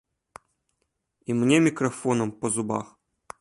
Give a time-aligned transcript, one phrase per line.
[1.29, 2.85] І мне мікрафонам па зубах.